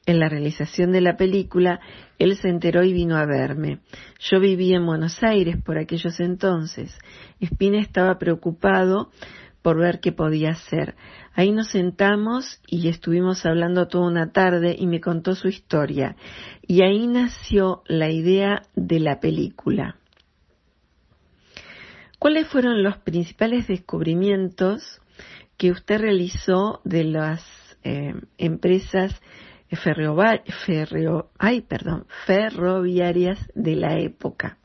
en 0.06 0.20
la 0.20 0.30
realización 0.30 0.92
de 0.92 1.02
la 1.02 1.18
película, 1.18 1.80
él 2.20 2.38
se 2.38 2.50
enteró 2.50 2.84
y 2.84 2.94
vino 2.94 3.18
a 3.18 3.26
verme. 3.26 3.80
Yo 4.20 4.40
vivía 4.40 4.78
en 4.78 4.86
Buenos 4.86 5.24
Aires 5.24 5.58
por 5.64 5.80
aquellos 5.80 6.20
entonces. 6.20 6.96
Espina 7.40 7.80
estaba 7.80 8.20
preocupado 8.20 9.10
por 9.66 9.80
ver 9.80 10.00
qué 10.00 10.12
podía 10.12 10.52
hacer. 10.52 10.94
Ahí 11.34 11.52
nos 11.52 11.70
sentamos 11.70 12.62
y 12.68 12.88
estuvimos 12.88 13.48
hablando 13.48 13.88
toda 13.88 14.06
una 14.06 14.32
tarde 14.32 14.76
y 14.78 14.86
me 14.86 15.02
contó 15.02 15.34
su 15.34 15.48
historia. 15.48 16.18
Y 16.62 16.84
ahí 16.84 17.08
nació 17.08 17.82
la 17.88 18.12
idea 18.12 18.62
de 18.76 19.00
la 19.00 19.20
película. 19.20 19.96
¿Cuáles 22.20 22.48
fueron 22.48 22.84
los 22.84 22.98
principales 22.98 23.66
descubrimientos 23.66 25.02
que 25.58 25.72
usted 25.72 26.00
realizó 26.00 26.82
de 26.84 27.06
las 27.06 27.44
eh, 27.84 28.14
empresas 28.38 29.20
ferroviarias 32.24 33.40
de 33.56 33.76
la 33.76 33.98
época? 33.98 34.60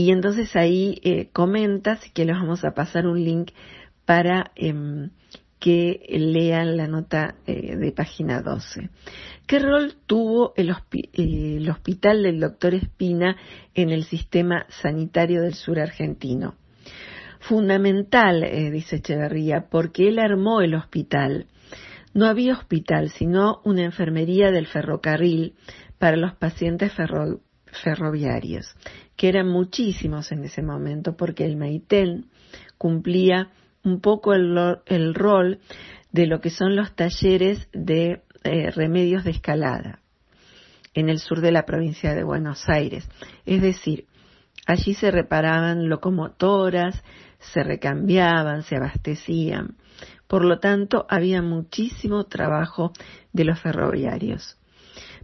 Y 0.00 0.12
entonces 0.12 0.56
ahí 0.56 0.98
eh, 1.02 1.28
comentas 1.30 2.00
que 2.14 2.24
les 2.24 2.34
vamos 2.34 2.64
a 2.64 2.72
pasar 2.72 3.06
un 3.06 3.22
link 3.22 3.50
para 4.06 4.50
em, 4.56 5.10
que 5.58 6.00
lean 6.08 6.78
la 6.78 6.86
nota 6.86 7.34
eh, 7.46 7.76
de 7.76 7.92
página 7.92 8.40
12. 8.40 8.88
¿Qué 9.46 9.58
rol 9.58 9.96
tuvo 10.06 10.54
el, 10.56 10.70
hospital 10.70 12.22
del 12.22 12.40
doctor 12.40 12.72
Espina 12.72 13.36
en 13.74 13.90
el 13.90 14.04
sistema 14.04 14.64
sanitario 14.70 15.42
del 15.42 15.52
sur 15.52 15.78
argentino? 15.78 16.54
Fundamental, 17.40 18.42
eh, 18.42 18.70
dice 18.70 18.96
Echeverría, 18.96 19.66
porque 19.68 20.08
él 20.08 20.18
armó 20.18 20.62
el 20.62 20.76
hospital. 20.76 21.44
No 22.14 22.24
había 22.24 22.54
hospital, 22.54 23.10
sino 23.10 23.60
una 23.66 23.82
enfermería 23.82 24.50
del 24.50 24.66
ferrocarril 24.66 25.56
para 25.98 26.16
los 26.16 26.32
pacientes 26.36 26.90
ferroviarios 27.72 28.74
que 29.16 29.28
eran 29.28 29.48
muchísimos 29.48 30.32
en 30.32 30.44
ese 30.44 30.62
momento, 30.62 31.16
porque 31.16 31.44
el 31.44 31.56
Maitén 31.56 32.30
cumplía 32.78 33.50
un 33.84 34.00
poco 34.00 34.32
el, 34.32 35.14
rol 35.14 35.60
de 36.10 36.26
lo 36.26 36.40
que 36.40 36.48
son 36.48 36.74
los 36.74 36.94
talleres 36.94 37.68
de 37.72 38.22
eh, 38.44 38.70
remedios 38.70 39.24
de 39.24 39.32
escalada 39.32 40.00
en 40.94 41.08
el 41.08 41.18
sur 41.18 41.40
de 41.40 41.52
la 41.52 41.66
provincia 41.66 42.14
de 42.14 42.24
Buenos 42.24 42.68
Aires. 42.68 43.08
Es 43.44 43.60
decir, 43.60 44.06
allí 44.66 44.94
se 44.94 45.10
reparaban 45.10 45.88
locomotoras, 45.88 47.02
se 47.38 47.62
recambiaban, 47.62 48.62
se 48.62 48.76
abastecían. 48.76 49.76
Por 50.26 50.44
lo 50.44 50.58
tanto, 50.58 51.06
había 51.08 51.42
muchísimo 51.42 52.24
trabajo 52.24 52.92
de 53.32 53.44
los 53.44 53.60
ferroviarios. 53.60 54.58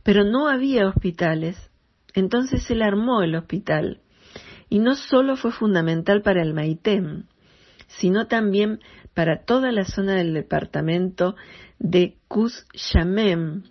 Pero 0.03 0.25
no 0.25 0.49
había 0.49 0.87
hospitales 0.87 1.57
entonces 2.16 2.68
él 2.70 2.83
armó 2.83 3.22
el 3.22 3.37
hospital. 3.37 4.00
Y 4.68 4.81
no 4.81 4.96
solo 4.96 5.37
fue 5.37 5.52
fundamental 5.52 6.22
para 6.22 6.42
el 6.42 6.55
Maitén, 6.55 7.26
sino 7.87 8.26
también 8.26 8.81
para 9.14 9.44
toda 9.44 9.70
la 9.70 9.85
zona 9.85 10.14
del 10.14 10.35
departamento 10.35 11.37
de 11.79 12.16
Cushamem, 12.26 13.64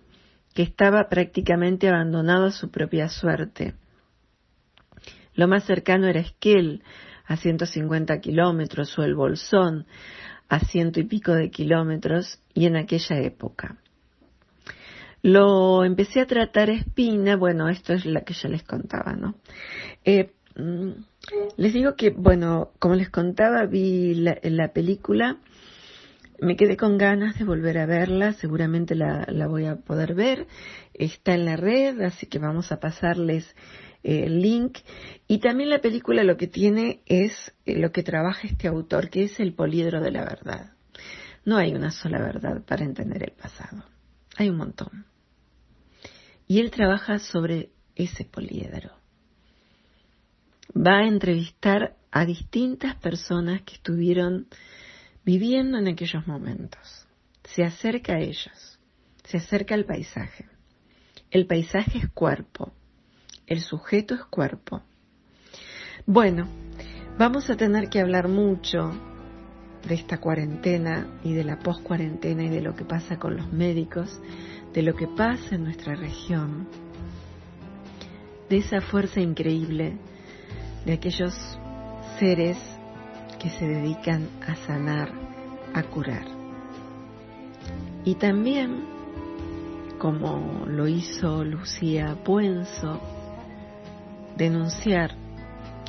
que 0.54 0.62
estaba 0.62 1.08
prácticamente 1.08 1.88
abandonado 1.88 2.46
a 2.46 2.52
su 2.52 2.70
propia 2.70 3.08
suerte. 3.08 3.74
Lo 5.34 5.48
más 5.48 5.64
cercano 5.64 6.06
era 6.06 6.20
Esquel, 6.20 6.82
a 7.26 7.36
150 7.36 8.20
kilómetros, 8.20 8.96
o 8.96 9.02
el 9.02 9.16
Bolsón, 9.16 9.86
a 10.48 10.60
ciento 10.60 11.00
y 11.00 11.04
pico 11.04 11.32
de 11.32 11.50
kilómetros, 11.50 12.40
y 12.54 12.66
en 12.66 12.76
aquella 12.76 13.18
época. 13.18 13.76
Lo 15.22 15.84
empecé 15.84 16.20
a 16.20 16.26
tratar 16.26 16.70
espina, 16.70 17.36
bueno, 17.36 17.68
esto 17.68 17.92
es 17.92 18.06
la 18.06 18.22
que 18.22 18.34
ya 18.34 18.48
les 18.48 18.62
contaba, 18.62 19.14
¿no? 19.14 19.34
Eh, 20.04 20.32
mm, 20.56 20.90
les 21.56 21.72
digo 21.72 21.96
que, 21.96 22.10
bueno, 22.10 22.70
como 22.78 22.94
les 22.94 23.10
contaba, 23.10 23.66
vi 23.66 24.14
la, 24.14 24.38
la, 24.42 24.72
película, 24.72 25.38
me 26.40 26.56
quedé 26.56 26.76
con 26.76 26.98
ganas 26.98 27.38
de 27.38 27.44
volver 27.44 27.78
a 27.78 27.86
verla, 27.86 28.34
seguramente 28.34 28.94
la, 28.94 29.26
la, 29.28 29.48
voy 29.48 29.66
a 29.66 29.76
poder 29.76 30.14
ver, 30.14 30.46
está 30.94 31.34
en 31.34 31.44
la 31.44 31.56
red, 31.56 32.00
así 32.02 32.26
que 32.26 32.38
vamos 32.38 32.70
a 32.70 32.78
pasarles 32.78 33.54
eh, 34.06 34.24
el 34.26 34.40
link. 34.40 34.78
Y 35.26 35.38
también 35.38 35.70
la 35.70 35.80
película 35.80 36.22
lo 36.22 36.36
que 36.36 36.46
tiene 36.46 37.00
es 37.06 37.32
eh, 37.64 37.76
lo 37.76 37.90
que 37.90 38.04
trabaja 38.04 38.46
este 38.46 38.68
autor, 38.68 39.10
que 39.10 39.24
es 39.24 39.40
el 39.40 39.52
poliedro 39.52 40.00
de 40.00 40.12
la 40.12 40.22
verdad. 40.22 40.72
No 41.44 41.56
hay 41.56 41.74
una 41.74 41.90
sola 41.90 42.20
verdad 42.20 42.62
para 42.64 42.84
entender 42.84 43.22
el 43.22 43.32
pasado, 43.32 43.84
hay 44.36 44.50
un 44.50 44.56
montón. 44.56 45.06
Y 46.46 46.60
él 46.60 46.70
trabaja 46.70 47.18
sobre 47.18 47.70
ese 47.94 48.24
poliedro. 48.24 48.92
Va 50.76 50.98
a 50.98 51.06
entrevistar 51.06 51.96
a 52.10 52.24
distintas 52.24 52.94
personas 52.96 53.62
que 53.62 53.74
estuvieron 53.74 54.46
viviendo 55.24 55.78
en 55.78 55.88
aquellos 55.88 56.26
momentos. 56.26 57.06
Se 57.44 57.64
acerca 57.64 58.14
a 58.14 58.20
ellos, 58.20 58.78
se 59.24 59.38
acerca 59.38 59.74
al 59.74 59.84
paisaje. 59.84 60.46
el 61.30 61.46
paisaje 61.46 61.98
es 61.98 62.08
cuerpo, 62.10 62.72
el 63.46 63.60
sujeto 63.60 64.14
es 64.14 64.24
cuerpo. 64.24 64.82
Bueno, 66.06 66.48
vamos 67.18 67.50
a 67.50 67.56
tener 67.56 67.88
que 67.88 68.00
hablar 68.00 68.28
mucho 68.28 69.15
de 69.88 69.94
esta 69.94 70.18
cuarentena 70.18 71.06
y 71.22 71.32
de 71.32 71.44
la 71.44 71.58
post-cuarentena 71.58 72.44
y 72.44 72.48
de 72.48 72.60
lo 72.60 72.74
que 72.74 72.84
pasa 72.84 73.18
con 73.18 73.36
los 73.36 73.52
médicos, 73.52 74.20
de 74.72 74.82
lo 74.82 74.94
que 74.94 75.06
pasa 75.06 75.54
en 75.54 75.64
nuestra 75.64 75.94
región, 75.94 76.68
de 78.48 78.58
esa 78.58 78.80
fuerza 78.80 79.20
increíble 79.20 79.96
de 80.84 80.92
aquellos 80.92 81.34
seres 82.18 82.58
que 83.38 83.50
se 83.50 83.66
dedican 83.66 84.28
a 84.46 84.56
sanar, 84.66 85.10
a 85.74 85.82
curar. 85.84 86.26
Y 88.04 88.14
también, 88.16 88.84
como 89.98 90.64
lo 90.66 90.86
hizo 90.88 91.44
Lucía 91.44 92.16
Puenzo, 92.24 93.00
denunciar 94.36 95.12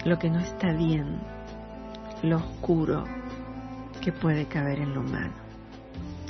lo 0.06 0.18
que 0.18 0.30
no 0.30 0.40
está 0.40 0.72
bien, 0.74 1.20
lo 2.24 2.38
oscuro 2.38 3.04
que 4.00 4.12
puede 4.12 4.46
caber 4.46 4.80
en 4.80 4.94
lo 4.94 5.02
humano, 5.02 5.34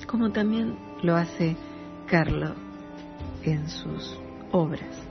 como 0.07 0.31
también 0.31 0.75
lo 1.03 1.15
hace 1.15 1.55
Carlo 2.07 2.55
en 3.43 3.69
sus 3.69 4.17
obras. 4.51 5.07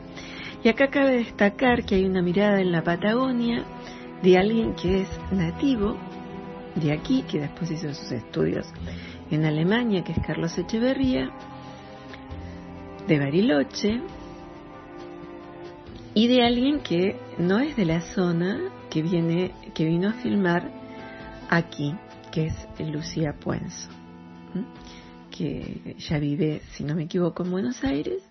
Y 0.63 0.69
acá 0.69 0.89
cabe 0.89 1.19
destacar 1.19 1.85
que 1.85 1.97
hay 1.97 2.05
una 2.05 2.23
mirada 2.23 2.61
en 2.61 2.73
la 2.73 2.83
Patagonia 2.83 3.65
de 4.23 4.39
alguien 4.39 4.75
que 4.75 5.03
es 5.03 5.09
nativo 5.31 5.97
de 6.75 6.93
aquí, 6.93 7.23
que 7.23 7.41
después 7.41 7.71
hizo 7.71 7.93
sus 7.95 8.13
estudios 8.13 8.67
en 9.31 9.45
Alemania, 9.45 10.03
que 10.05 10.13
es 10.13 10.19
Carlos 10.27 10.57
Echeverría, 10.59 11.31
de 13.07 13.19
Bariloche, 13.19 14.01
y 16.15 16.29
de 16.29 16.45
alguien 16.45 16.81
que 16.81 17.17
no 17.39 17.59
es 17.59 17.77
de 17.77 17.85
la 17.85 18.01
zona, 18.01 18.59
que 18.91 19.03
viene, 19.03 19.53
que 19.75 19.85
vino 19.85 20.09
a 20.09 20.13
filmar 20.15 20.71
aquí, 21.51 21.95
que 22.37 22.49
es 22.49 22.91
Lucía 22.91 23.33
Puenzo, 23.33 23.89
que 25.31 25.97
ya 25.99 26.19
vive, 26.19 26.61
si 26.73 26.85
no 26.85 26.95
me 26.95 27.05
equivoco, 27.05 27.43
en 27.43 27.51
Buenos 27.51 27.83
Aires 27.83 28.23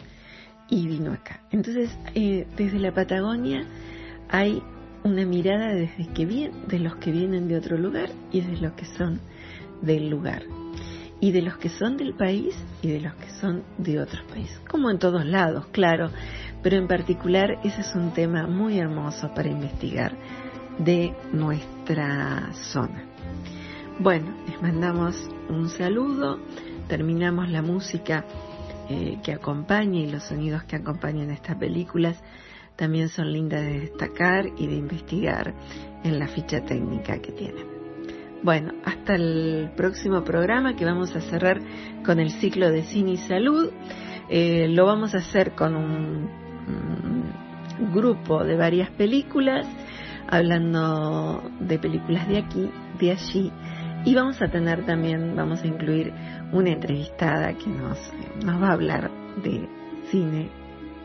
y 0.70 0.86
vino 0.86 1.12
acá. 1.12 1.42
Entonces, 1.50 1.90
eh, 2.14 2.46
desde 2.56 2.78
la 2.78 2.94
Patagonia 2.94 3.66
hay 4.30 4.62
una 5.04 5.26
mirada 5.26 5.74
desde 5.74 6.06
que 6.14 6.28
vienen, 6.28 6.68
de 6.68 6.78
los 6.78 6.98
que 6.98 7.12
vienen 7.12 7.48
de 7.48 7.58
otro 7.58 7.80
lugar 7.80 8.12
y 8.32 8.42
de 8.42 8.58
los 8.58 8.74
que 8.74 8.86
son 8.86 9.22
del 9.82 10.08
lugar. 10.08 10.44
Y 11.20 11.32
de 11.32 11.42
los 11.42 11.58
que 11.58 11.70
son 11.70 11.98
del 11.98 12.14
país 12.14 12.54
y 12.84 12.90
de 12.90 13.02
los 13.02 13.16
que 13.16 13.32
son 13.42 13.64
de 13.80 14.00
otros 14.00 14.24
países. 14.26 14.60
Como 14.70 14.92
en 14.92 15.00
todos 15.00 15.26
lados, 15.26 15.66
claro. 15.72 16.12
Pero 16.62 16.78
en 16.78 16.88
particular 16.88 17.58
ese 17.64 17.82
es 17.82 17.96
un 17.96 18.14
tema 18.14 18.46
muy 18.46 18.78
hermoso 18.78 19.34
para 19.34 19.50
investigar 19.50 20.16
de 20.78 21.16
nuestra 21.34 22.54
zona. 22.54 23.15
Bueno, 23.98 24.28
les 24.46 24.62
mandamos 24.62 25.16
un 25.48 25.70
saludo. 25.70 26.38
Terminamos 26.90 27.50
la 27.50 27.62
música 27.62 28.26
eh, 28.90 29.20
que 29.24 29.32
acompaña 29.32 30.02
y 30.02 30.12
los 30.12 30.24
sonidos 30.24 30.64
que 30.66 30.76
acompañan 30.76 31.32
estas 31.32 31.56
películas 31.56 32.22
también 32.76 33.08
son 33.08 33.32
lindas 33.32 33.62
de 33.62 33.80
destacar 33.80 34.48
y 34.58 34.68
de 34.68 34.76
investigar 34.76 35.54
en 36.04 36.20
la 36.20 36.28
ficha 36.28 36.60
técnica 36.66 37.20
que 37.20 37.32
tienen. 37.32 37.66
Bueno, 38.44 38.74
hasta 38.84 39.16
el 39.16 39.72
próximo 39.78 40.26
programa 40.26 40.76
que 40.76 40.84
vamos 40.84 41.16
a 41.16 41.22
cerrar 41.22 41.62
con 42.06 42.20
el 42.20 42.32
ciclo 42.32 42.70
de 42.70 42.84
cine 42.84 43.12
y 43.12 43.18
salud. 43.18 43.72
Eh, 44.28 44.68
lo 44.68 44.86
vamos 44.86 45.16
a 45.16 45.20
hacer 45.20 45.54
con 45.54 45.74
un, 45.74 46.30
un 47.80 47.94
grupo 47.94 48.44
de 48.44 48.58
varias 48.58 48.90
películas, 48.92 49.66
hablando 50.28 51.50
de 51.62 51.80
películas 51.80 52.28
de 52.28 52.40
aquí, 52.40 52.70
de 53.00 53.12
allí, 53.12 53.52
y 54.06 54.14
vamos 54.14 54.42
a 54.42 54.48
tener 54.48 54.86
también, 54.86 55.36
vamos 55.36 55.62
a 55.64 55.68
incluir 55.68 56.14
una 56.52 56.70
entrevistada 56.70 57.54
que 57.54 57.68
nos, 57.68 57.98
nos 58.44 58.62
va 58.62 58.70
a 58.70 58.74
hablar 58.74 59.12
de 59.44 59.68
cine 60.12 60.50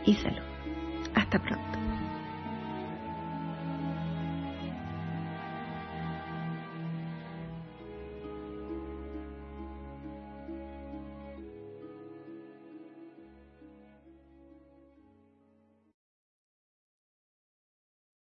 y 0.05 0.15
salud. 0.15 0.43
Hasta 1.15 1.39
pronto. 1.39 1.70